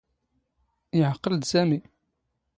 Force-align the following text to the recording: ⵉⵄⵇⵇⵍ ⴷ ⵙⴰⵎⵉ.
ⵉⵄⵇⵇⵍ 0.99 1.33
ⴷ 1.39 1.43
ⵙⴰⵎⵉ. 1.51 1.79